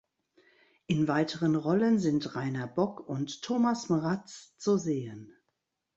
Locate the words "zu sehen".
4.57-5.31